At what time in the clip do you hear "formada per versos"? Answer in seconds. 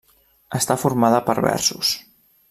0.83-1.93